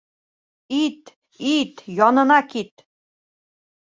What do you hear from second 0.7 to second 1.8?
Ит, ит